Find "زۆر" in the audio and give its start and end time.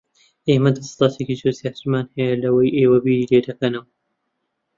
1.41-1.53